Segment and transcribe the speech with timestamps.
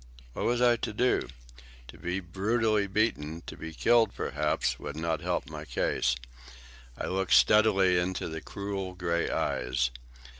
[0.33, 1.27] What was I to do?
[1.89, 6.15] To be brutally beaten, to be killed perhaps, would not help my case.
[6.97, 9.91] I looked steadily into the cruel grey eyes.